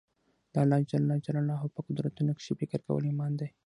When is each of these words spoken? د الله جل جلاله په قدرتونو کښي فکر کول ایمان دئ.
د 0.53 0.55
الله 0.63 0.79
جل 0.91 1.09
جلاله 1.25 1.55
په 1.75 1.81
قدرتونو 1.87 2.31
کښي 2.37 2.53
فکر 2.61 2.79
کول 2.87 3.03
ایمان 3.07 3.31
دئ. 3.39 3.49